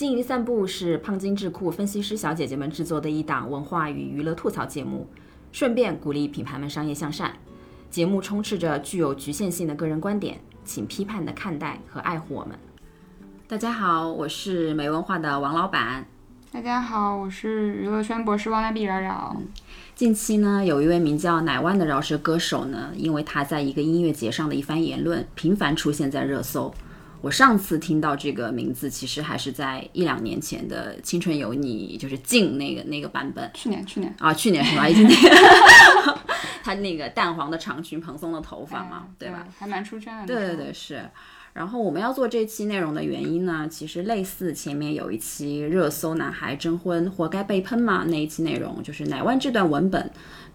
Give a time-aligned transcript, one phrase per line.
[0.00, 5.06] 经营散步是胖金智库分析师小姐姐们制作的一档文化与娱乐吐槽节目，
[5.52, 7.34] 顺便鼓励品牌们商业向善。
[7.90, 12.58] 节目充斥着具有局限性的个人观点，请批判的看待和爱护我们。
[13.46, 16.06] 大家好，我是没文化的王老板。
[16.50, 19.36] 大家好，我是娱乐圈博士汪大碧扰扰。
[19.94, 26.72] 近期呢，有一位名叫乃万的饶舌歌手呢，因为他在一个音乐节上的一番言论，频繁出现在热搜。
[27.20, 33.50] 我上次听到这个名字，其实还是在一两年前的《青春有你》，就是静那个那个版本。
[33.54, 34.88] 去年，去年啊，去年是吧？
[34.88, 35.06] 已经。
[36.62, 39.46] 他那个淡黄的长裙，蓬松的头发嘛，对吧？
[39.58, 40.26] 还蛮出圈的。
[40.26, 41.02] 对对对，是。
[41.52, 50.10] 然后我们要做这期内容的原因呢，其实类似前面有一期热搜“男孩征婚活该被喷”嘛，那一期内容就是乃万这段文本。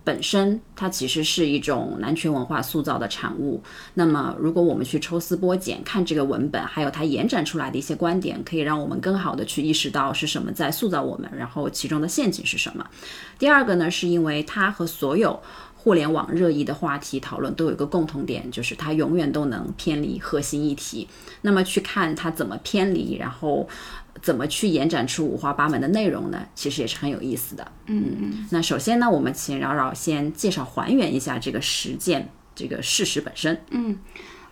[0.06, 3.62] 本身它其实是一种男权文化塑造的产物。
[3.96, 12.86] 那么，如果我们去抽丝剥茧看这个文本，还有它延展出来的一些观点，可以让我们更好的去意识到是什么在塑造我们，然后其中的陷阱是什么。
[13.40, 15.42] 第二个呢，是因为它和所有
[15.76, 21.08] 互联网热议的话题讨论都有一个共同点，就是它永远都能偏离核心议题。
[21.42, 23.68] 那么去看它怎么偏离，然后。
[24.22, 26.46] 怎么去延展出五花八门的内容呢？
[26.56, 27.72] 其实也是很有意思的。
[27.88, 28.48] 嗯嗯。
[28.52, 33.62] 那首先呢，我们请饶饶先介绍还原一下这个实践这个事实本身。
[33.72, 33.98] 嗯，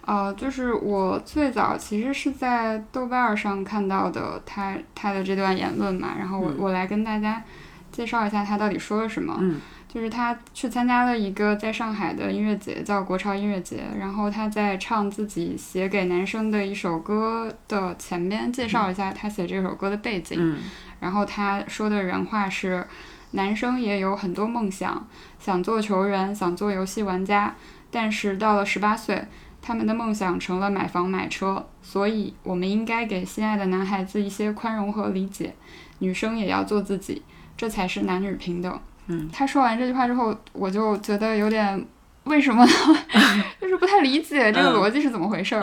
[0.05, 7.43] 呃，就是我最早其实是在豆瓣上看到的他他的这段言论嘛，然后我我来跟大家
[7.91, 9.37] 介绍一下他到底说了什么。
[9.39, 9.59] 嗯。
[9.93, 13.83] 就是他去参加了一个在上海的音乐节，叫国潮音乐节。
[13.99, 20.57] 然后他在唱自己写给男生的一首歌的前边，介绍一下他写这首歌的背景。
[20.99, 22.83] 然后他说的原话是
[23.37, 27.53] ：“男生也有很多梦想，想做球员，想做游戏玩家。
[27.91, 29.23] 但是到了十八岁，
[29.61, 31.67] 他们的梦想成了买房买车。
[31.83, 35.53] 所以，我们应该给心爱的男孩子一些宽容和理解。
[35.99, 37.21] 女生也要做自己，
[37.55, 41.85] 这才是男女平等。”嗯，他说完这句话之后，我就觉得有点
[42.25, 42.71] 为什么呢？
[43.59, 45.61] 就是不太理解这个逻辑是怎么回事儿。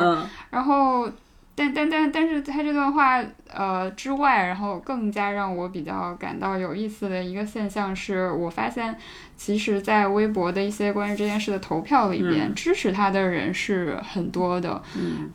[0.50, 1.10] 然后。
[1.54, 3.22] 但但但但是他这段话
[3.52, 8.96] 呃之外，然后更加让我比较感到有意思的一个现象是，我发现
[9.36, 14.80] 其实，在微博的一些关于这件事的投票里边，支持他的人是很多的，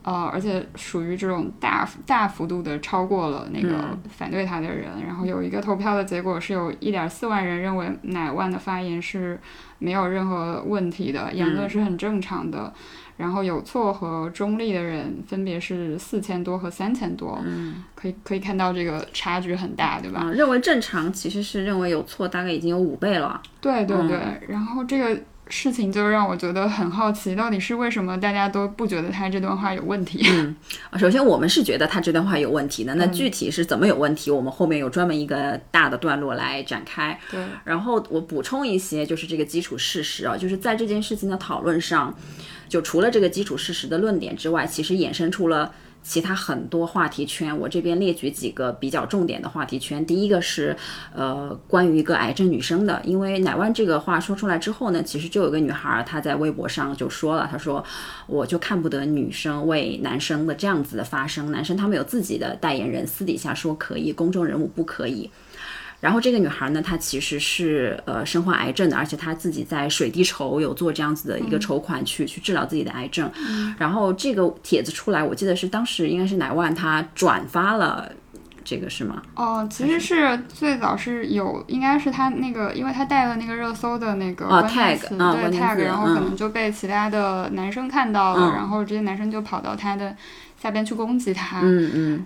[0.02, 5.04] 呃，而且属于这种大大幅度的超过了那个反对他的人。
[5.06, 9.40] 然后有一个投票的结果是有一点四万人认为乃万的发言是
[9.78, 12.74] 没有任何问题的，言论是很正常的。
[13.18, 20.30] 然后有错和中立的人分别是四千多和三千多，嗯，可以可以看到这个差距很大，对吧？
[20.34, 23.42] 认为正常其实是认为有错，大概已经有五倍了。
[23.62, 30.22] 对对对，然后这个事情就让我觉得很好奇，到底是为什么大家都不觉得他这段话有问题？
[30.30, 30.56] 嗯，
[30.98, 34.32] 首先我们是觉得他这段话有问题的，那具体是怎么有问题？
[34.32, 37.20] 我们后面有专门一个大的段落来展开。
[37.30, 42.14] 对，然后我补充一些，就是这个基础事实啊，就是在这件事情的讨论上。
[42.68, 45.72] 就除了这个基础事实的论点之外，其实衍生出了
[46.08, 47.58] 其他很多话题圈。
[47.60, 50.06] 我这边列举几个比较重点的话题圈。
[50.06, 50.78] 第一个是，
[51.16, 57.84] 呃，关于一个癌症女生的，因为奶万这个话说出来之后呢，其实就有个女孩她在微博上就说了，她说
[58.28, 65.32] 我就看不得女生为男生的这样子的发声，男生他们有自己的代言人，私底下说可以，公众人物不可以。
[66.06, 73.28] 然后这个女孩呢，她其实是呃身患癌症的，而且她自己在水滴筹有做这样子的一个筹款去去治疗自己的癌症。
[73.80, 78.08] 然后这个帖子出来，我记得是当时应该是乃万他转发了
[78.64, 79.20] 这个是吗？
[79.34, 90.16] 哦，其实是最早是有，应该是他那个，因为他带了那个热搜的那个关键词，对 tag，然后可能就被其他的男生看到了，然后这些男生就跑到他的
[90.62, 91.62] 下边去攻击他。
[91.64, 92.26] 嗯嗯。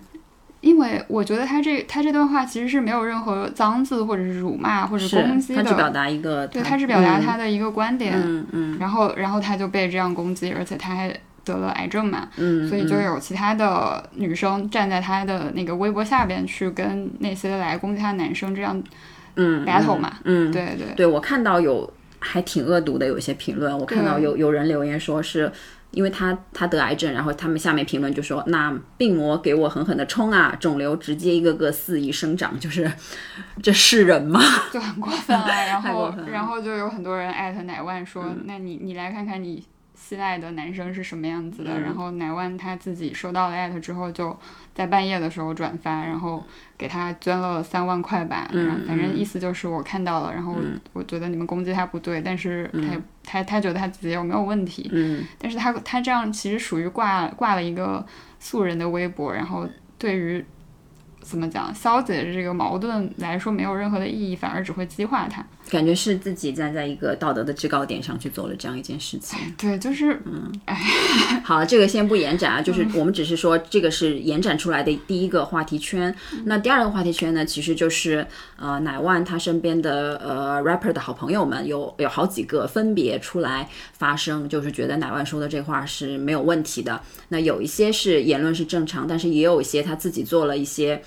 [0.62, 18.84] 因为我觉得他这他这段话其实是没有任何脏字或者是辱骂或者攻击的，他只表达一个对，他是表达他的一个观点，嗯嗯，然后然后他就被这样攻击，而且他还得了癌症嘛，嗯，所以就有其他的女生站在他的那个微博下边去跟那些来攻击他的男生这样，
[19.36, 21.90] 嗯，battle 嘛，嗯，对对对，我看到有
[22.20, 25.50] 还挺恶毒的有一些评论，我看到有有人留言说是。
[25.92, 32.92] 因为他他得癌症，然后他们下面评论就说：“那病魔给我狠狠的冲啊，肿瘤直接一个个肆意生长，就是
[33.64, 34.40] 这是人吗？”
[34.72, 35.48] 就很 过分了。
[35.48, 39.66] 然后然后就有很多人艾特乃万说：“那你你来看看你。”
[40.10, 41.80] 心爱的男生是什么样子的？
[41.80, 44.36] 然后乃万他自己收到了艾特之后，就
[44.74, 46.44] 在半夜的时候转发，然后
[46.76, 48.50] 给他捐了三万块吧。
[48.52, 50.56] 嗯，反正意思就是我看到了，然后
[50.94, 54.90] 我觉得你们攻击他不对，但是他他他觉得他自己有没有问题？
[54.92, 58.04] 嗯，但是他他这样其实属于挂挂了一个
[58.40, 59.70] 素人的微博，然后
[60.00, 60.44] 对于
[61.30, 65.46] 怎么讲消解这个矛盾来说没有任何的意义，反而只会激化它。
[65.70, 69.38] 感觉是自己站在一个道德的制高点上去做了这样一件事情。
[69.56, 70.52] 对，就是嗯
[71.44, 76.14] 好，这个先不延展啊，就是我们只是说这个是延展出来的第一个话题圈。
[76.46, 78.26] 那第二个话题圈呢，其实就是
[78.58, 87.00] 呃，乃万他身边的呃 rapper 的好朋友们有有好几个分别出来发声，就是觉得乃万说的这话是没有问题的。
[87.28, 91.00] 那有一些是言论是正常，但是也有一些他自己做了一些。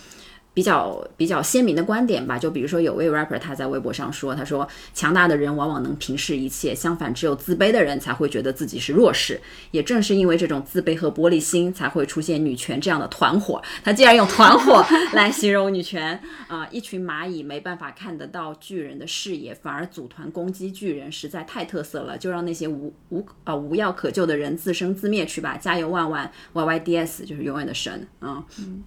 [0.54, 9.40] 比较比较鲜明的观点吧，就比如说有位 rapper 他在微博上说，他说强大的人往往能平视一切，相反，只有自卑的人才会觉得自己是弱势。
[9.70, 13.62] 也正是因为这种自卑和玻璃心，才会出现女权这样的团伙。
[13.82, 14.84] 他竟然用团伙
[15.14, 16.68] 来形容女权啊！
[16.70, 22.18] 一群蚂蚁没办法看得到巨人的视野，反而组团攻击巨人，实在太特色了。
[22.18, 25.56] 就让那些无无啊无药可救的人自生自灭去吧！
[25.56, 28.44] 加油，万万 Y Y D S 就是永远的神啊！
[28.58, 28.82] 嗯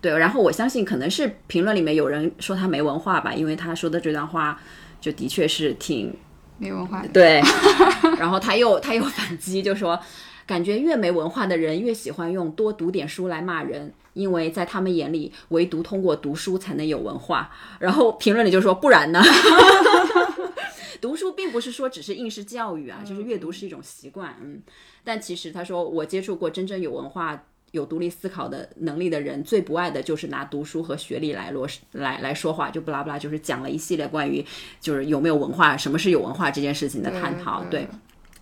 [0.00, 4.60] 对，然后我相信可能是评论里面有人说他没文化吧，因为他说的这段话
[5.00, 6.14] 就的确是挺
[6.58, 7.08] 没文化的。
[7.08, 7.42] 对，
[8.16, 9.98] 然后他又他又反击，就说
[10.46, 17.50] 感觉越没文化的人越喜欢用多读点书来骂人，因为在他们眼里，唯独通过读书才能有文化。
[17.80, 19.20] 然后评论里就说不然呢？
[21.00, 24.36] 读书并不是说只是应试教育啊，就是阅读是一种习惯。
[24.40, 24.62] 嗯，
[25.02, 27.42] 但其实他说我接触过真正有文化。
[27.72, 34.44] 有独立思考的能力的人，最不爱的就是拿读书和学历来落来来说话，就不拉不拉，就是讲了一系列关于
[34.80, 37.62] 就是有没有文化，什么是有文化这件事情的探讨。
[37.64, 37.86] 对，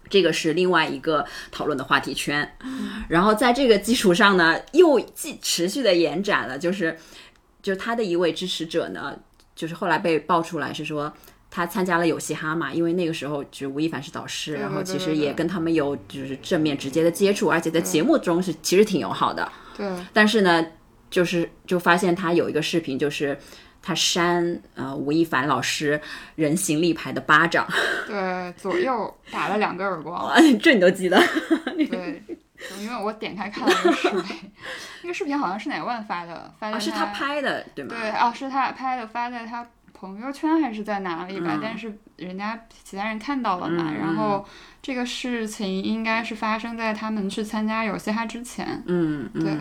[0.09, 2.49] 这个是另外一个讨论的话题圈。
[3.09, 6.97] 然后在这个基础上呢，又继持续的延展了，就是
[7.63, 9.19] 就是他的一位支持者呢，
[9.55, 11.13] 就是后来被爆出来是说。
[11.57, 12.71] 他参加了有嘻哈嘛？
[12.71, 19.51] 因为那个时候就是吴亦凡是导师，然后其实也跟他们有就是正面直接的接触，而且在节目中是其实挺友好的。
[19.75, 19.91] 对。
[20.13, 20.67] 但是呢，
[21.09, 23.39] 就是就发现他有一个视频，就是
[23.81, 25.99] 他扇呃吴亦凡老师
[26.35, 27.67] 人形立牌的巴掌，
[28.07, 30.31] 对，左右打了两个耳光。
[30.61, 31.19] 这你都记得？
[31.75, 32.23] 对，
[32.79, 34.53] 因为我点开看了那个视频，
[35.01, 36.53] 那个视频好像是哪万发的？
[36.61, 37.95] 发的是他拍的，对吗？
[37.99, 39.67] 对，哦，是他拍的，发在他。
[39.99, 41.59] 朋友圈还是在哪里吧？
[41.63, 43.91] 但是人家其他人看到了嘛。
[43.91, 44.45] 然后
[44.83, 48.83] 这个事情应该是发生在他们去参加有嘻哈之前。
[48.87, 49.57] 嗯，对。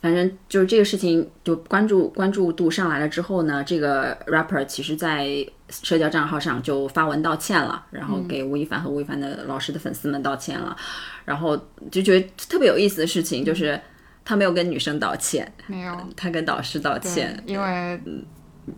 [0.00, 5.28] 反正就是这个事情，就关注关注度上来了之后呢，这个 rapper 其实在
[5.68, 10.76] 社交账号上就发文道歉了，然后给吴亦凡和吴亦凡的老师的粉丝们道歉了。
[11.24, 11.56] 然后
[11.92, 13.80] 就觉得特别有意思的事情就是
[14.24, 18.00] 他没有跟女生道歉，没有，他跟导师道歉，因为。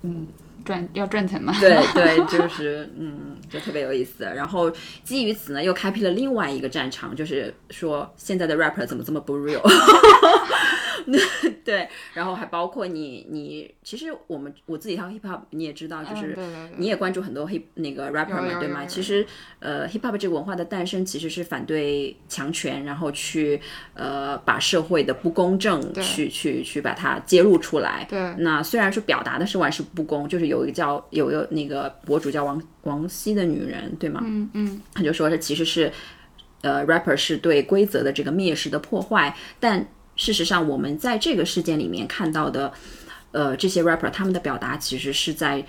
[0.02, 0.26] 嗯，
[0.64, 1.54] 赚要赚钱嘛？
[1.60, 4.24] 对 对，就是嗯，就特别有意思。
[4.24, 4.70] 然后
[5.04, 9.60] 基于此呢，又开辟了另外一个战场，就是说现在的 rapper 怎么这么不 real。
[11.64, 16.36] 对，然后还包括你，你其实我们我自己跳 hip hop，你也知道，就是
[16.76, 18.84] 你也关注很多 hip 那个 rapper 嘛，对吗？
[18.86, 19.26] 其实
[19.60, 23.60] 呃，hip hop 这个文化的诞生其实是反对强权，然后去
[23.94, 28.06] 呃把社会的不公正去去去把它揭露出来。
[28.08, 34.20] 对，那虽然说表达的是万事不公，就是有一个叫有一个那个博主叫王王希的女人，对吗？
[34.24, 35.92] 嗯嗯，他就说这其实是
[36.62, 39.86] 呃 rapper 是对规则的这个蔑视的破坏，但。
[40.22, 42.72] 事实上，我们在这个事件里面看到的，
[43.32, 45.66] 呃，这些 rapper 他们的表达其实是在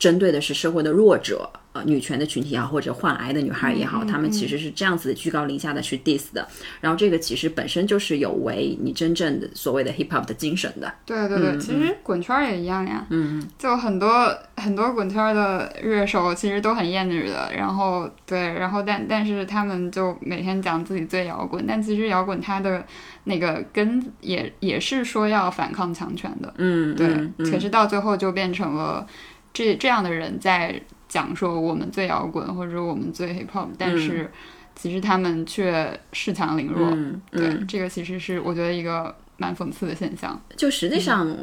[0.00, 1.48] 针对的是社会的弱者。
[1.74, 6.46] 呃，女权的群体也好，或者患癌的女孩也好，他们其实是这样子居高临下的去 diss 的。
[6.82, 10.92] 然后这个其实本身就是有违你真正的所谓的 hip hop 的精神的。
[11.06, 13.06] 对对对，其实滚圈也一样呀。
[13.08, 17.50] 嗯，就很多很多滚圈的乐手其实都很厌女的。
[17.56, 22.84] 然后对，然后但但是他们就每天讲自己最摇滚，但其实摇滚它的
[23.24, 26.52] 那个根也也是说要反抗强权的。
[26.58, 27.50] 嗯，对。
[27.50, 29.06] 可是到最后就变成了
[29.54, 30.78] 这这样的人在。
[31.12, 34.30] 讲说我们最摇滚或者我们最 hip hop，但是
[34.74, 36.88] 其实他们却恃强凌弱。
[36.90, 40.42] 嗯对，这个其实是我觉得一个蛮讽刺的现象。
[40.56, 41.36] 就实际上，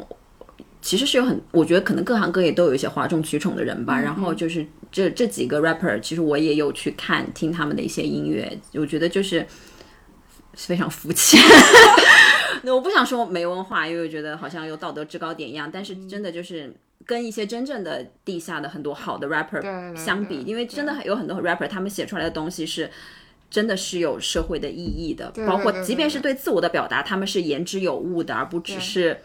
[0.82, 3.96] 其实是有很，我觉得可能各行各业都有一些哗众取宠的人吧。
[4.00, 9.46] 然后就是这这几个 rapper，其实我也有去看听他们的一些音乐，我觉得就是
[10.54, 11.40] 非常肤浅。
[12.64, 15.70] 那我不想说没文化，因为我觉得好像有道德制高点一样。
[15.72, 16.74] 但是真的就是。
[17.06, 22.90] 跟一些真正的地下的很多好的 rapper 相比，因为真的有很多 rapper，他们写出来的东西是
[23.48, 29.18] 真的是有社会的意义的，包括即便是对自我的表达，他们是言之有物的，而不只是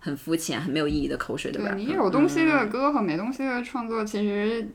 [0.00, 1.74] 很肤浅、很没有意义的口水的 rapper。
[1.74, 4.66] 你有东西的歌和没东西的创作，其实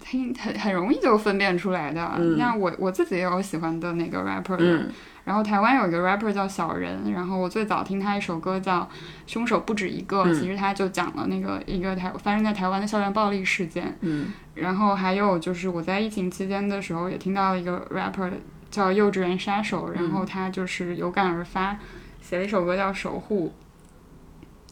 [0.00, 2.00] 听很很容易就分辨出来的。
[2.36, 4.84] 那我我自己也有喜欢的那个 rapper 的。
[5.26, 8.82] 然后台湾有一个 rapper 叫小人，然后我最早听他一首歌叫
[9.26, 13.92] 《凶手不止一个》，其实他就讲了那个一个台发生在台湾的校园暴力事件。
[14.02, 18.30] 嗯，然后还有就是我在疫情期间的时候也听到一个 rapper
[18.70, 21.76] 叫幼稚园杀手，然后他就是有感而发，
[22.22, 23.48] 写了一首歌叫《守护》。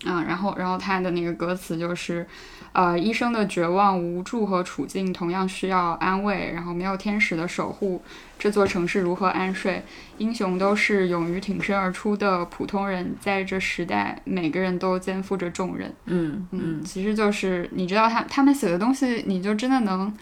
[0.05, 2.27] 嗯，然后然后他的那个歌词就是。
[2.75, 6.51] 呃，医生的绝望、无助和处境同样需要安慰。
[6.53, 8.03] 然后没有天使的守护，
[8.37, 9.81] 这座城市如何安睡？
[10.19, 15.95] 英雄都是勇于挺身而出的普通人，在这时代，每个人都肩负着重任。
[16.07, 20.13] 嗯嗯，其实就是你知道他他们写的东西，你就真的能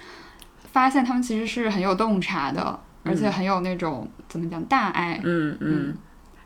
[0.73, 5.19] 发现他们其实是很有洞察的，而且很有那种怎么讲大爱。
[5.25, 5.97] 嗯嗯。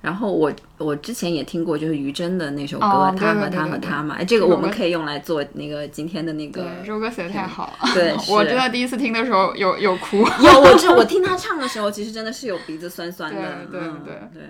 [0.07, 2.87] 然后我我之前也听过，就是于真的那首歌
[3.17, 6.65] 《他和他和他》嘛，哎，这个我们可以用来做那个今天的那个。
[6.79, 7.91] 这首歌写的太好了。
[7.93, 10.19] 对， 我真的第一次听的时候有有哭。
[10.19, 13.43] 有，我这我听他唱的时候，其实真的是有鼻子酸酸的。
[13.69, 14.43] 对对对对。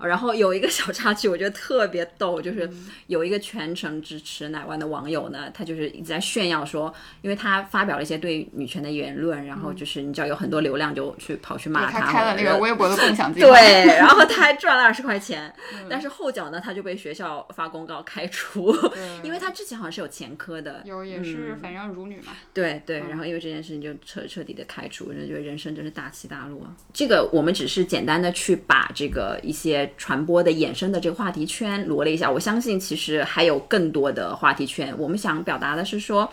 [0.00, 2.68] 然后有一个 小插曲，我觉得特别逗，就是
[3.06, 15.52] 有一个全程支持乃万的网友呢，他就是一直在炫耀说，因为他发表了一些对女权的言论，然后就是你知道有很多流量就去跑去骂他，他开了那个微博的共享 计划，对，然后他还赚了二十块钱，
[15.88, 18.76] 但是后脚呢，他就被学校发公告开除，
[19.22, 26.60] 因为他之前好像是有前科的，有也是反正辱女嘛，对对，然后因为这件事情就彻彻底的开除，人觉得人生真是大起大落。
[26.92, 29.85] 这个我们只是简单的去把这个一些。
[29.96, 34.94] 传播的衍生的这个话题圈罗了一下，我相信其实还有更多的话题圈。
[34.98, 36.30] 我们想表达的是说，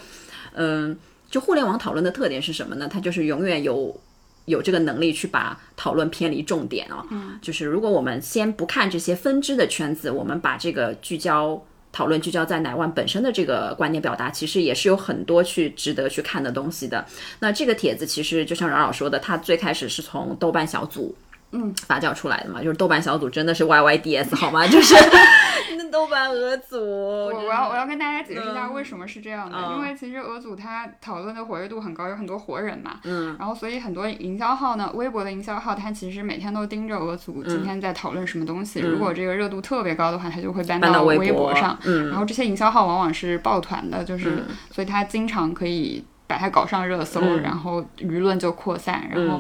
[0.53, 0.97] 嗯，
[1.29, 2.87] 就互联网讨论的特点是什么呢？
[2.87, 3.99] 它就是永远有
[4.45, 7.05] 有这个能力去把讨论偏离重点啊。
[7.11, 17.05] 嗯，就是如果我们先不看这些分支的圈子，我们把这个聚焦讨论聚焦在乃万本身的这个观点表达，其实也是有很多去值得去看的东西的。
[17.39, 21.15] 那这个帖子其实就像饶饶说的，它最开始是从豆瓣小组。
[21.53, 24.67] 嗯，发酵出来的嘛，就是豆瓣小组真的是 Y Y D S 好吗？
[24.67, 24.95] 就是
[25.77, 41.53] 那 豆瓣俄组，我我要我要跟大家解释一下为什么是这样的，因为其实俄组它讨论的活跃度很高，有很多活人嘛，嗯，然后所以很多营销号呢，微博的营销号，它其实每天都盯着俄组今天在讨论什么东西，如果这个热度特别高的话，它就会搬到微博。
[41.53, 49.39] 上，嗯，然后这些营销号往往是抱团的，就是所以它经常可以把它搞上热搜，然后舆论就扩散，然后。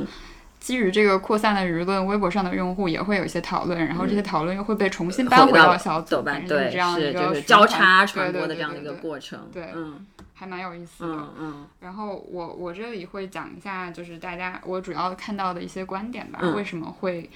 [0.63, 11.67] 基于这个扩散的舆论，微博上的用户也会有一些讨论，然后这些讨论又会被重新搬回到小组，对，这样一个交叉传播的这样的一个过程，对，嗯，还蛮有意思的，嗯嗯。
[11.81, 17.29] 然后我我这里会讲一下，就是大家我主要看到的一些观点吧，为什么会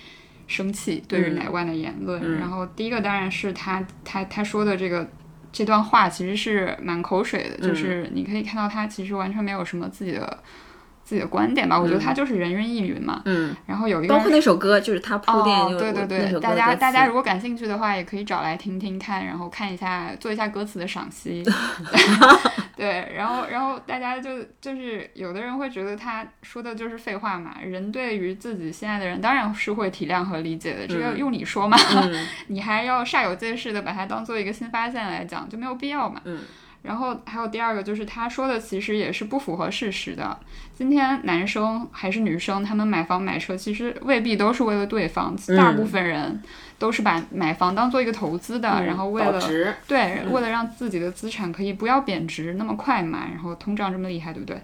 [0.48, 2.39] 生气对于奶万的言论？
[2.39, 5.05] 然后第一个当然是他他他说的这个
[5.51, 10.39] 这段话其实是蛮口水的，就是你可以看到他其实完全没有什么自己的。
[11.07, 13.21] 自己的观点吧，我觉得他就是人云亦云嘛。
[13.23, 21.45] 嗯，然后有一个包括那首歌，就是他铺垫，对对对，大家大家如果感兴趣的话，也可以找来听听看，然后看一下，做一下歌词的赏析。
[22.75, 27.55] 对，然后然后大家就就是有的人会觉得他说的就是废话嘛。
[27.63, 30.85] 人对于自己心爱的人，当然是会体谅和理解的。
[30.85, 31.77] 这个用你说嘛，
[32.47, 36.19] 你还要煞有介事的把它当做一个新发现来讲，就没有必要嘛。
[36.25, 36.39] 嗯。
[36.81, 40.38] 然后还有第二个，就是他说的其实也是不符合事实的。
[40.74, 46.41] 今天男生还是女生，他们买房买车其实未必都是为了对方，大部分人。
[46.79, 49.39] 都是把买房当做一个投资的，然后为了
[49.88, 54.62] 对，为了让自己的资产可以不要贬值那么快嘛，然后通胀这么厉害，对不对？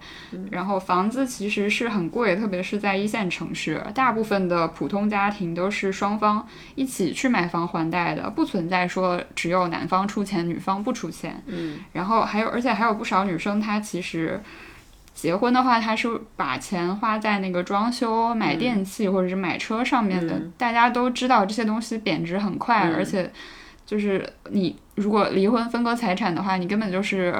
[0.50, 11.42] 然后房子其实是很贵，特别是在一线城市，大部分的普通家庭都是双方一起去买房还贷的，不存在说只有男方出钱，女方不出钱。
[11.46, 14.40] 嗯，然后还有，而且还有不少女生，她其实。
[15.14, 20.38] 结婚的话，他是把钱花在那个装修、买电器或者是买车上面的。
[20.58, 23.32] 大家都知道这些东西贬值很快，而且
[23.86, 27.34] 就是你如果离婚分割财产的话，你根本就是。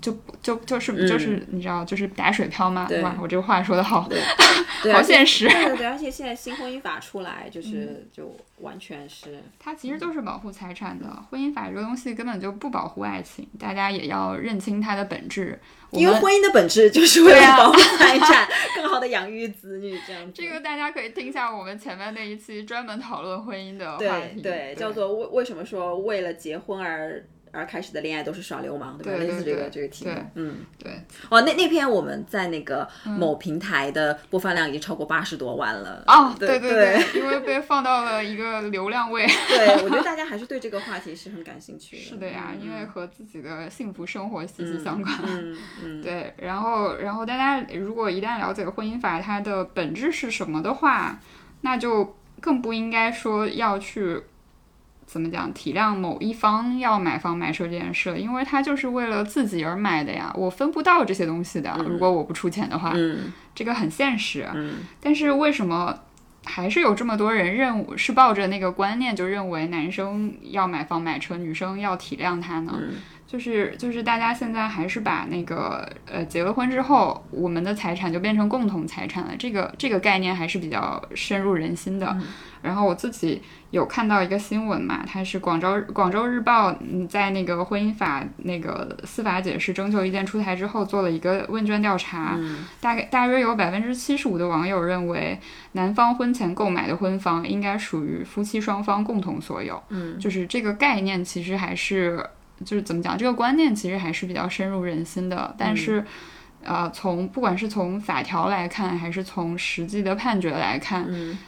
[0.00, 2.88] 就就就是就是你知道就是打水漂吗？
[3.02, 4.08] 哇，我这个话说的好，
[4.92, 5.48] 好现实。
[5.48, 9.42] 对对，而且现在新婚姻法出来，就是就完全是。
[9.58, 15.58] 它其实就是保护财产的，婚姻法这个东西根本就不保护爱情，大家也要认清它的本质。
[15.92, 20.32] 因为婚姻的本质就是为了保护财产， 更好的养育子女这样子。
[20.34, 27.24] 这个大家可以听一下我们前面那一期专门讨论婚姻的话题，对，叫做为为什么说为了结婚而。
[27.56, 29.18] 而开始的恋爱都是耍流氓，对吧？
[29.18, 30.92] 对类似这个这个题目，嗯，对，
[31.30, 36.04] 哦，那那篇我们在那个某平台的播放量已经超过八十多万了。
[36.06, 39.26] 哦，对对对，因为被放到了一个流量位。
[39.48, 42.02] 对，我觉得 大家还是对这个话题是很感兴趣的。
[42.02, 45.14] 是的呀，因为和自己的幸福生活息息相关。
[45.26, 51.18] 嗯嗯， 对，然后然后大家如果一旦了解婚姻法它的本质是什么的话，
[51.62, 54.20] 那就更不应该说要去
[55.06, 64.46] 怎么讲体谅某一方要买房买车这件事，因为他就是为了自己而买的呀，我分不到这些东西的，如果我不出钱的话，嗯这个很现实。
[64.54, 65.96] 嗯但是为什么
[66.44, 72.74] 还是有这么多人认是抱着那个观念，就认为男生要买房买车，女生要体谅他呢？
[73.36, 82.16] 嗯就是就是大家现在还是把那个呃结了婚之后，我们的财产就变成共同财产了，这个这个概念还是比较深入人心的。
[82.62, 83.40] 然后我自己
[83.70, 92.36] 有看到一个新闻嘛，它是广州广州日报嗯在那个婚姻法那个司法解释征求意见出台之后做了一个问卷调查，
[92.80, 95.38] 大概大约有百分之七十五的网友认为
[95.72, 99.80] 男方婚前购买的婚房应该属于夫妻双方共同所有。
[99.90, 102.26] 嗯，就是这个概念其实还是
[102.64, 105.54] 就是怎么讲，这个观念其实还是比较深入人心的。
[105.58, 106.04] 但是，
[106.62, 111.38] 呃，从不管是从法条来看，还是从实际的判决来看，嗯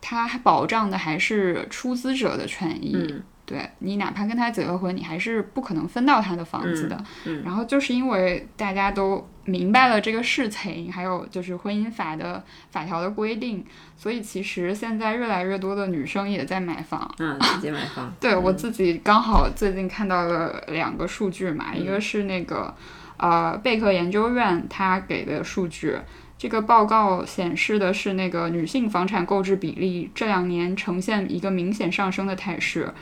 [0.00, 2.94] 它保障的还是出资者的权益。
[2.94, 7.02] 嗯对你哪怕跟他结了婚，你还是不可能分到他的房子的。
[7.24, 13.64] 嗯然后就是因为大家都明白了这个事情，还有就是婚姻法的法条的规定，
[13.96, 17.08] 所以其实现在越来越多的女生也在买房。
[17.20, 18.12] 嗯， 自己买房。
[18.18, 22.74] 对我自己刚好最近看到了两个数据嘛，一个是那个
[23.18, 25.96] 呃贝壳研究院他给的数据，
[26.36, 32.92] 这个报告显示的是那个女性房产购置比例这两年呈现一个明显上升的态势。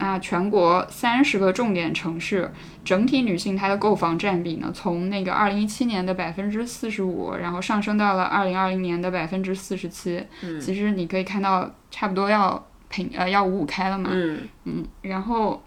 [0.00, 2.50] 那全国三十个重点城市，
[2.82, 10.24] 整体女性她的购房占比呢，从那个二零一七年的百分之四十五，然后上升到了二零二零年的百分之四十七。
[10.42, 14.08] 嗯其实你可以看到，差不多要平呃要五五开了嘛。
[14.12, 15.62] 嗯嗯，然后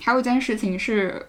[0.00, 1.26] 还有一件事情是，呃，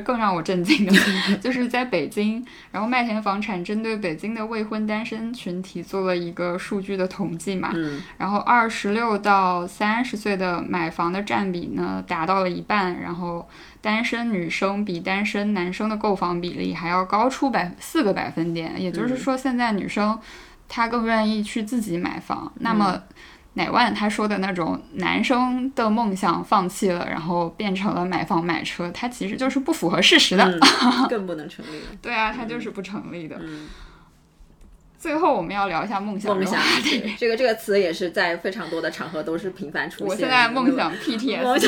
[0.00, 0.92] 更让我震惊的，
[1.40, 13.48] 就是在北京，然后麦田房产针对北京的未婚单身群体做了一个数据的统计嘛，嗯然后二十六到三十岁的买房的占比呢达到了一半，然后
[13.80, 20.18] 单身女生比单身男生的购房比例还要高出百四个百分点，也就是说现在女生
[20.68, 23.02] 她更愿意去自己买房，那么。
[23.54, 30.44] 乃万他说的那种男生的梦想放弃了，然后变成了买房买车，他其实就是不符合事实的。
[30.44, 30.60] 嗯，
[31.08, 31.86] 更不能成立了。
[32.00, 33.36] 对啊，他就是不成立的。
[33.40, 33.68] 嗯，
[34.96, 36.62] 最后我们要聊一下梦想梦想。
[37.18, 40.06] 这个这个词也是在非常多的场合都是频繁出现。
[40.06, 41.50] 我现在梦想 PTSD，想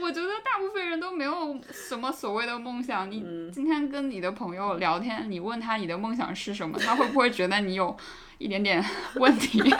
[0.00, 3.08] 我觉得大部分人都没有什么所谓的梦想。
[3.08, 7.96] 你嗯今天跟你的朋友聊天，你问他你的梦想是什么，他会不会觉得你有
[8.42, 8.84] 一点点
[9.16, 9.62] 问题？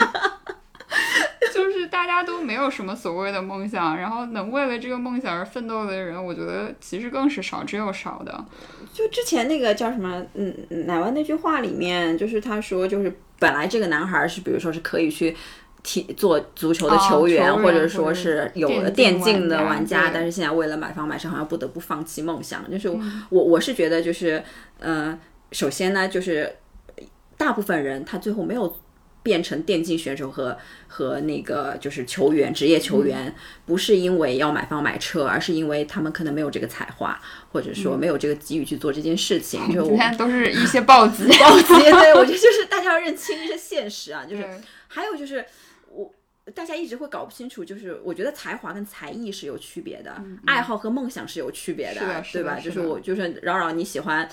[1.52, 8.44] 就是大家都没有什么所谓的梦想，然后能为了这个梦想而奋斗的人，我觉得其实更是少之又少的。
[8.92, 10.54] 就之前那个叫什么，嗯，
[10.86, 15.36] 奶湾那句话里面，就是他说，就是本来这个男孩是，比如说是可以去
[15.82, 22.70] 踢做足球的哦球员，球员或者说是有了电竞的玩家，但是现在为了买房买车，好像不得不放弃梦想。
[22.70, 24.42] 就是我、嗯我我是觉得，就是
[24.78, 25.18] 呃，
[25.50, 26.50] 首先呢，就是
[27.42, 28.76] 大部分人他最后没有。
[29.24, 37.16] 变成电竞选手和和那个就是球员，职业球员，嗯不是因为要买房买车，而是因为他们可能没有这个才华，
[37.52, 39.60] 或者嗯说没有这个机遇去做这件事情。
[39.72, 44.44] 就今天都是一些暴击， 暴击，对我觉得就是大家要认清一些现实啊， 就是
[44.88, 45.44] 还有就是
[45.88, 46.12] 我。
[46.52, 52.56] 大家一直会搞不清楚，就是我觉得才华跟才艺是有区别的，爱好和梦想是有区别的是对吧？
[52.56, 54.28] 就是是我就是扰扰你喜欢，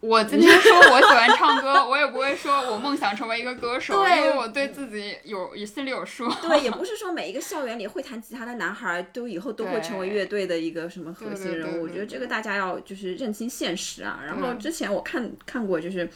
[0.00, 6.30] 我今天说我喜欢唱歌， 我也不会说我梦想成为一个歌手，对因为我对自己有也心里有数。
[6.40, 11.82] 对，也 不是说每一个校园里会弹吉他的男孩都以后都会成为乐队的一个什么核心人物。
[11.82, 14.20] 我觉得这个大家要就是认清现实啊。
[14.24, 16.08] 然后之前我看看过，就是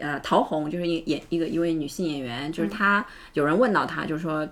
[0.00, 4.48] 呃陶虹，就是一演一个一位女性演员，就是她有人问到她，就是说。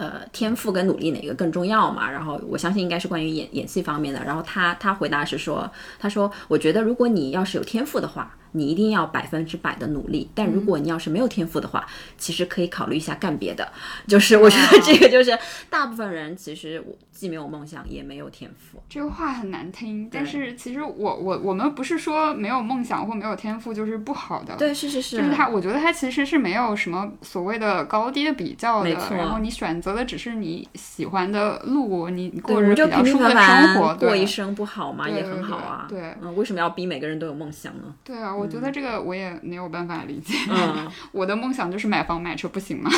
[0.00, 2.10] 呃，天赋跟努力哪个更重要嘛？
[2.10, 4.24] 然后我相信应该是关于演演戏方面的。
[4.24, 10.30] 然后他他回答是说，他说我觉得如果你要是有天赋的话，你一定要百分之百的努力。
[10.34, 11.86] 但如果你要是没有天赋的话，
[12.16, 13.70] 其实可以考虑一下干别的。
[14.06, 18.82] 就是我觉得这个就是大部分人其实我既没有梦想也没有天赋。
[18.88, 24.56] 这个话很难听，但是其实我我我们不是说没有梦想或没有天赋就是不好的。
[24.56, 25.18] 对，是是是。
[25.18, 28.88] 就是他，我觉得他其实是没有什么所谓的高低的比较的。
[28.88, 29.16] 没错。
[29.16, 35.08] 然后你选择的只是你喜欢的路，你过着比较舒服的生活，过一生不好吗？
[35.08, 35.86] 也很好啊。
[35.88, 36.14] 对。
[36.22, 37.94] 嗯，为什么要逼每个人都有梦想呢？
[38.02, 40.34] 对啊，我觉得这个我也没有办法理解。
[40.48, 40.90] 嗯。
[41.12, 42.90] 我的梦想就是买房买车，不行吗？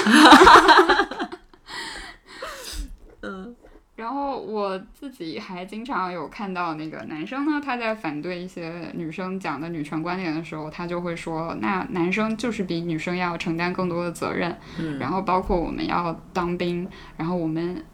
[3.22, 3.54] 嗯。
[3.94, 17.84] 然后我自己还经常有看到那个男生呢，他在反对一些女生讲的女权观点的时候，他就会说，那男生就是比女生要承担更多的责任，嗯，然后包括我们要当兵，然后我们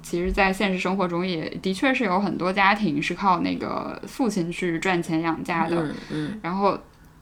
[0.00, 6.78] 其实，在现实生活中也的确是有很多家庭是靠那个父亲去赚钱养家的，嗯，然后。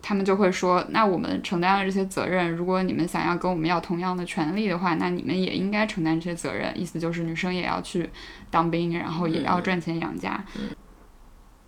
[0.09, 6.73] 他们就会说，那我们承担了这些责任，如果你们想要跟我们要同样的权利的话，那你们也应该承担这些责任。
[6.81, 8.09] 意思就是女生也要去
[8.49, 10.45] 当兵，然后也要赚钱养家。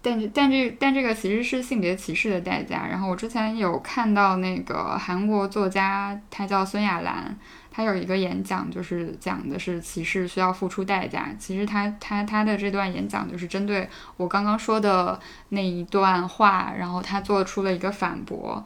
[0.01, 2.87] 但但这但这个其实是性别歧视的代价。
[2.89, 7.37] 然后我之前有看到那个韩国作家，他叫孙亚兰。
[7.79, 11.33] 他有一个演讲，就是讲的是歧视需要付出代价。
[11.39, 15.17] 其实他他他的这段演讲就是针对我刚刚说的
[15.51, 18.65] 那一段话，然后他做出了一个反驳，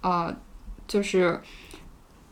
[0.00, 0.34] 呃，
[0.88, 1.40] 就是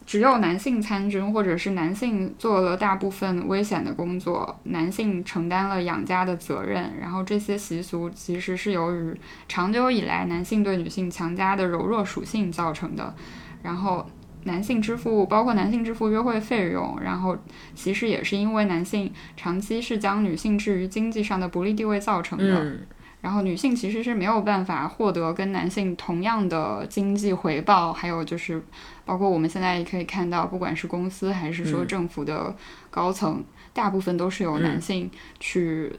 [0.05, 6.99] 只有男性参军，或者是男性做了大部分危险的工作，男性承担了养家的责任。
[7.01, 13.15] 然后这些习俗其实是由于长久以来男性对女性强加的柔弱属性造成的。
[13.63, 14.05] 然后。
[14.47, 17.37] 男性支付包括男性支付约会费用，然后
[17.75, 22.79] 其实也是因为男性长期是将女性置于经济上的不利地位造成的。
[23.21, 28.63] 然后女性其实是没有办法获得跟男性同样的经济回报，还有就是
[29.05, 32.55] 包括我们现在也可以看到，不管是公司还是说政府的
[32.89, 35.93] 高层，大部分都是由男性去。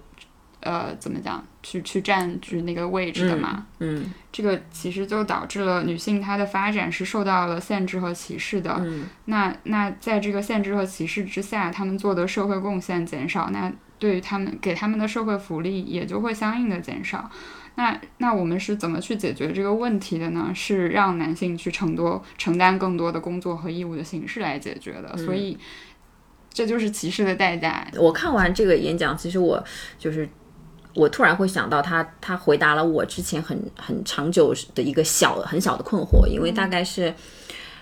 [0.62, 1.44] 呃，怎么讲？
[1.62, 3.66] 去去占据那个位置的嘛？
[3.80, 8.78] 嗯，这个其实就导致了女性她的发展是受到了限制和歧视的。
[8.80, 17.30] 嗯，那那在这个限制和歧视之下，他们做的社会贡献减少，那对于他们给他们的社会福利也就会相应的减少。
[17.76, 20.52] 那那我们是怎么去解决这个问题的呢？
[20.56, 25.18] 是让男性去承多承担更多的工作和义务的形式来解决的。
[25.18, 25.58] 所以
[26.50, 27.86] 这就是歧视的代价。
[27.98, 29.62] 我看完这个演讲，其实我
[30.00, 30.28] 就是。
[30.98, 37.14] 我突然会想到他，他回答了我之前很很长久的一个小很小的困惑，因为大概是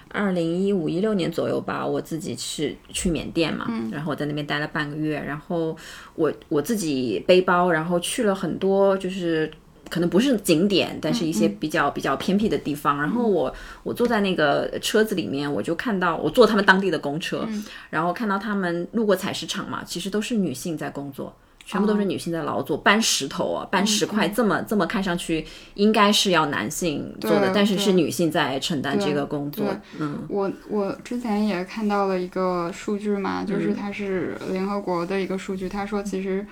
[0.09, 5.77] 二零一五一六年左右吧，我自己是去缅甸嘛，然后我在那边待了半个月，然后
[6.15, 9.49] 我我自己背包，然后去了很多就是
[9.89, 17.47] 可能不是景点，但是一些比较比较偏僻的地方，然后我我坐在那个车子里面，我就看到我坐他们当地的公车，
[17.89, 21.33] 然后看到他们路过采石场嘛，其实都是女性在工作。
[21.65, 29.65] 全部都是女性在劳作，搬石头啊，搬石块，这么这么看上去应该是要男性做的，但是是女性在承担这个工作。
[29.99, 36.45] 嗯，我我之前也看到了一个数据嘛，就是它是联合国的一个数据，他说其实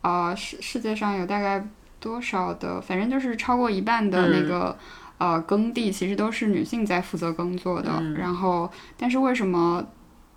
[0.00, 1.68] 啊世世界上有大概
[2.00, 4.74] 多少的，反正就是超过一半的那个
[5.18, 8.02] 呃耕地其实都是女性在负责耕作的。
[8.16, 9.84] 然后，但是为什么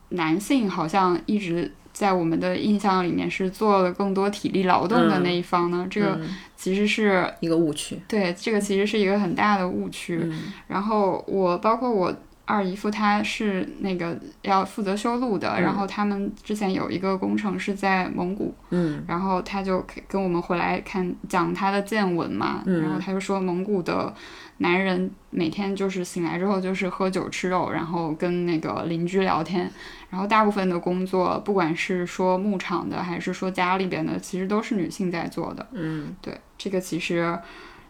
[0.10, 1.72] 男性好像一直？
[1.98, 6.20] 在我们的印象里面是做了更多体力劳动的那一方呢，这个
[6.56, 8.00] 其实是一个误区。
[8.08, 10.24] 对，这个其实是一个很大的误区。
[10.68, 24.14] 然后我包括我二姨夫，他是那个要负责修路的，然后他们之前有一个工程是在蒙古，嗯，然后他就跟我们回来看讲他的见闻嘛，然后他就说蒙古的。
[24.60, 29.72] 男人每天就是醒来之后就是喝酒吃肉，然后跟那个邻居聊天，
[30.10, 35.67] 然后大部分的工作，不管是说牧场的还是说家里边的，其实都是女性在做的。
[35.74, 37.38] 嗯，对，这个其实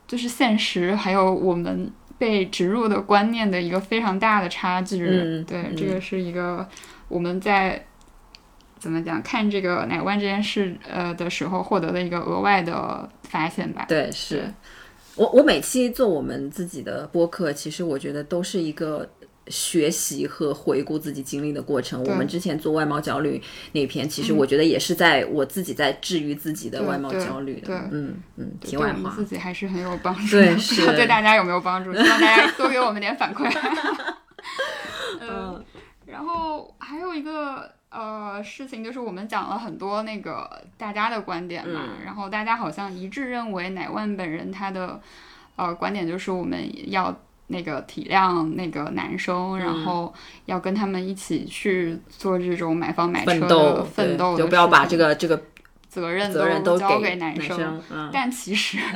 [0.08, 5.06] 就是现实还有我们被植入的观念的一个非常大的差距。
[5.08, 6.68] 嗯，对，这个是一个
[7.08, 7.86] 我们在
[8.80, 13.86] 怎么讲看这个奶罐这件事呃的时候获得的一个额外的发现吧。
[13.88, 14.52] 对，是。
[15.16, 19.10] 我我每期做我们自己的播客，其实我觉得都是一个
[19.50, 22.04] 学习和回顾自己经历的过程。
[22.04, 27.76] 我们之前做外貌焦虑那篇，其实我觉得也是在我自己在治愈自己的外貌焦虑的。
[27.92, 30.38] 嗯嗯，题外话，自己还是很有帮助。
[30.38, 31.92] 对， 是对大家有没有帮助？
[31.94, 33.52] 希望大家 多给我们点反馈。
[35.22, 35.64] 嗯，
[36.06, 37.72] 然后还有一个。
[37.90, 45.00] 呃，事情就是我们讲了很多那个大家的观点嘛，然后大家好像一致认为乃万本人他的
[45.56, 50.14] 呃观点就是我们要那个体谅那个男生，然后
[50.46, 55.42] 要跟他们一起去做这种买房买车的奋斗，就不要把这个这个
[55.88, 58.10] 责任责任都交给男生，嗯。
[58.12, 58.78] 但其实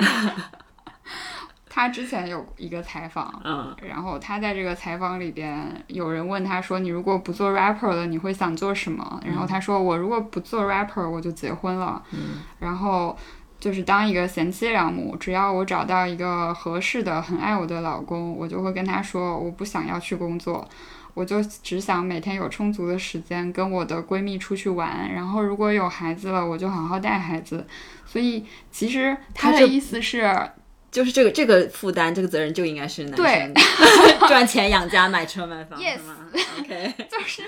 [1.73, 3.73] 他之前有一个采访，嗯。
[3.87, 12.41] 然后他在这个采访里边，有人问他说：“你如果不做 rapper 了，你会想做什么？”然后他说：“我如果不做 rapper，我就结婚了。”嗯。
[12.59, 13.17] 然后
[13.61, 20.67] 就是当一个贤妻良母，只要我找到一个合适的、很爱我的老公，我就会跟他说：“我不想要去工作。”
[21.13, 27.67] 我就只想每天有充足的时间跟我的闺蜜出去玩，然后如果有孩子了，我就好好带孩子。
[28.05, 30.33] 所以其实他的意思是，
[30.89, 33.61] 就是这个这个负担，这个责任就应该是男对生的
[34.29, 36.15] 赚钱养家、买车买房 Yes 是吗
[36.61, 37.43] ？OK， 就是，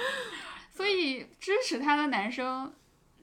[0.76, 2.69] 所以支持他的男生，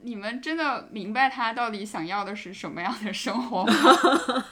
[0.03, 3.73] 你们真的明白他到底想要的是什么样的生活吗？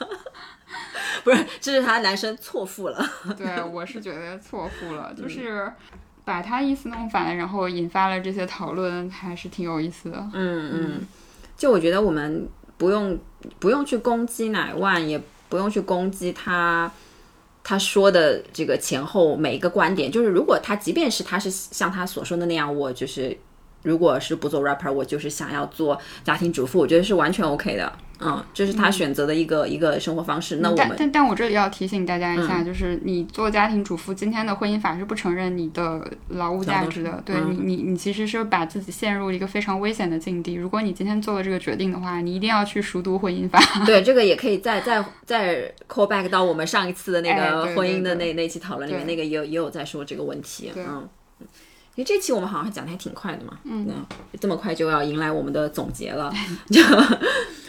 [1.23, 3.03] 不是，这是他男生错付了。
[3.37, 5.71] 对，我是觉得错付了， 就是
[6.23, 10.17] 把他意思弄反，然后引发了这些讨论，还是挺有意思的。
[10.33, 11.07] 嗯嗯，
[11.57, 13.19] 就我觉得我们不用
[13.57, 16.89] 不用去攻击奶万，也不用去攻击他
[17.63, 20.11] 他说的这个前后每一个观点。
[20.11, 23.37] 就是如果他即便是他是像他所说的那样，我就是
[23.83, 27.91] 如果是不做 rapper，我就是想要做家庭主妇，我觉得是完全 OK 的。
[28.21, 30.57] 嗯，这是他选择的一个、一个生活方式。
[30.57, 37.23] 那我们但但但我这里要提醒大家一下，就是你做家庭主妇，今天的婚姻法是不承认你的劳务价值的。
[37.25, 40.55] 对你，你你其实是把自己陷入一个非常危险的境地。
[40.55, 43.57] 如果你今天做了这个决定的话，你一定要去熟读婚姻法。
[43.87, 50.73] 对这个也可以再再再 call back 到我们上一次的那哎个婚姻的对那那期讨论里面，那个也有也有在说这个问题。
[50.75, 51.07] 嗯，
[51.99, 53.85] 因为这期我们好像讲的还挺快的嘛，嗯，
[54.39, 56.33] 这么快就要迎来我们的总结了，
[56.71, 56.81] 就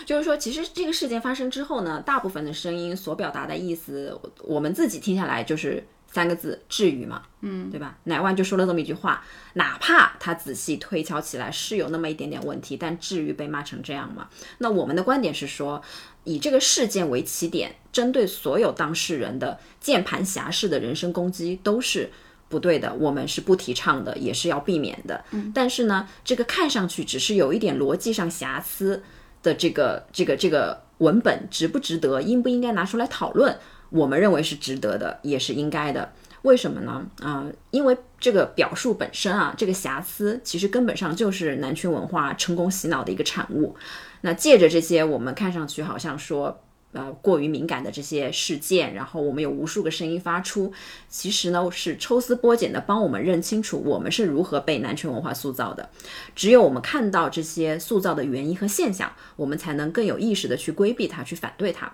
[0.07, 7.99] 就是说，其实这个事件发生之后呢，大部分的声音所表达的意思，我们自己听下来就是三个字：至于嘛，嗯，对吧？
[8.05, 14.29] 乃万就说了这么一句话，哪怕他仔细推敲起来是有那么一点点问题，但至于被骂成这样吗？
[14.59, 15.83] 那我们的观点是说，
[16.23, 22.12] 以这个事件为起点，针对所有当事人的键盘侠式的人身攻击都是
[22.51, 25.25] 不对的，我们是不提倡的，也是要避免的。
[25.31, 29.03] 嗯但是呢，这个看上去只是有一点逻辑上瑕疵
[29.43, 33.57] 的这个这个这个文本，值不值得，应不应该拿出来讨论？
[33.89, 36.13] 我们认为是值得的，也是应该的。
[36.43, 37.07] 为什么呢？
[37.21, 43.77] 啊、因为这个表述本身啊，这个瑕疵其实根本上就是男权文化成功洗脑的一个产物。
[44.23, 50.72] 那借着这些我们看上去好像说呃过于敏感的这些事件，然后我们有无数个声音发出，
[51.09, 55.88] 其实呢是抽丝剥茧的帮我们认清楚我们是如何被男权文化塑造的。
[56.35, 61.92] 只有我们看到这些塑造的原因和现象，我们才能更有意识的去规避它，去反对它。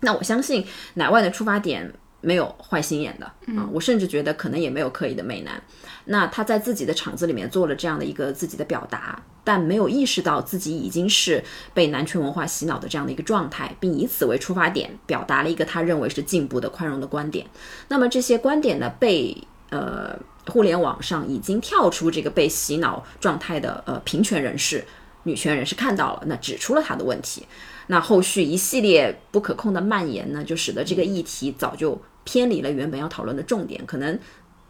[0.00, 1.94] 那我相信乃万的出发点
[2.24, 5.62] 没有坏心眼的啊，我甚至觉得可能也没有刻意的媚男。
[6.06, 17.46] 那他在自己的场子里面做了这样的一个自己的表达，但没有意识到自己已经是被男权文化洗脑的这样的一个状态，并以此为出发点，表达了一个他认为是进步的、宽容的观点。
[17.88, 19.36] 那么这些观点呢，被
[19.70, 20.14] 呃
[20.48, 24.84] 互联网上已经跳出这个被洗脑状态的呃平权人士、
[25.22, 27.46] 女权人士看到了，那指出了他的问题。
[27.86, 33.84] 那后续一系列不可控的蔓延呢，就使得这个议题早就偏离了原本要讨论的重点。
[33.86, 34.18] 可能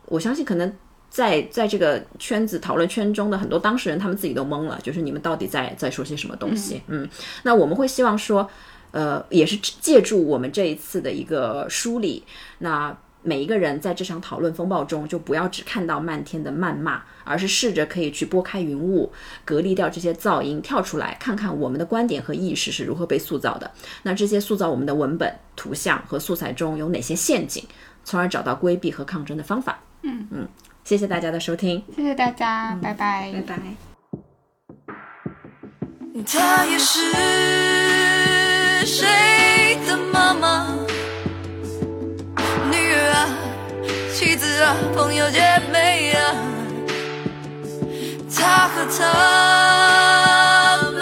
[0.07, 0.73] 我相信，可能
[1.09, 6.83] 在在这个圈子讨论圈中的很多当事人，他们自己都懵了，就是你们到底在在说些什么东西？
[6.89, 7.09] 嗯，
[7.45, 8.51] 那我们会希望说，
[8.91, 12.25] 呃，也是借助我们这一次的一个梳理，
[12.59, 12.97] 那。
[13.25, 19.11] 每一个人在这场讨论风暴中，就不要只看到漫天的谩骂，而是试着可以去拨开云雾，
[19.45, 23.71] 隔离掉这些噪音，跳出来看看我们的观点和意识是如何被塑造的。
[24.03, 27.67] 那这些塑造我们的文本、图像和素材中有哪些陷阱，
[28.05, 29.79] 从而找到规避和抗争的方法。
[30.03, 30.47] 嗯嗯，
[30.85, 33.33] 谢谢大家的收听，谢谢大家，拜拜。
[33.47, 33.59] 拜。
[36.27, 37.01] 她也是
[38.87, 40.77] 谁的妈妈？
[43.15, 43.29] 啊，
[44.13, 45.39] 妻子啊，朋友姐
[45.73, 46.35] 妹啊，
[48.35, 49.03] 他和他
[50.93, 50.99] 们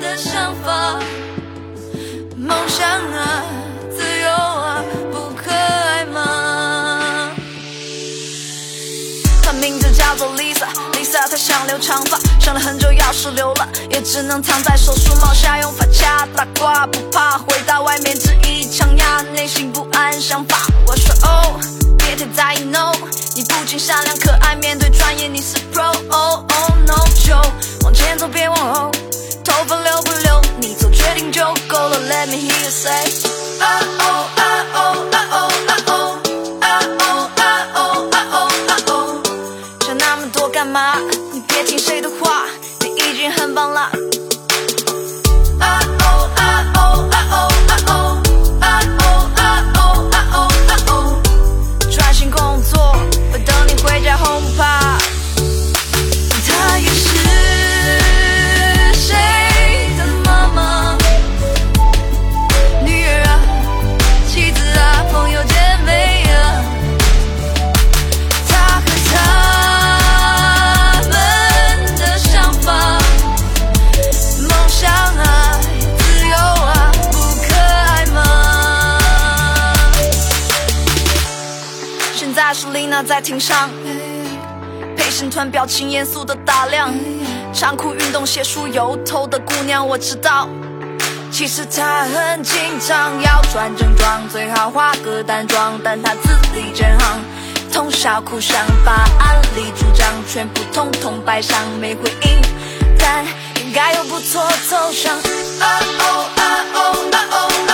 [0.00, 1.00] 的想法，
[2.36, 3.42] 梦想啊，
[3.90, 7.30] 自由啊，不可爱吗？
[9.42, 13.68] 她名字叫做 Lisa，Lisa 她想留长发，想了很久，要是留了，
[14.06, 20.58] 只能藏在手术帽下，用发卡打挂，不怕回到外面只一枪压，内心不安想法。
[20.86, 21.60] 我说哦，
[21.98, 22.92] 别太在意 no，
[23.34, 25.92] 你不仅善良可爱，面对专业你是 pro。
[26.08, 27.34] Oh oh no，就
[27.82, 28.92] 往前走，别往后，
[29.44, 32.00] 头发留不留，你做决定就够了。
[32.08, 33.10] Let me hear you say，
[33.60, 34.42] 啊哦啊
[34.72, 35.55] 哦啊哦啊哦。
[85.66, 86.94] 请严肃的打量，
[87.52, 90.48] 长裤运动鞋梳油头的姑娘，我知道，
[91.32, 92.54] 其实她很紧
[92.86, 97.20] 张，要穿正装，最好化个淡妆，但她自里真行，
[97.72, 102.40] 通宵苦想把案例主张全部通通摆上，没回应，
[102.98, 103.24] 但
[103.56, 105.14] 应该有不错头像。
[105.16, 105.22] Oh
[105.98, 107.65] oh oh oh oh。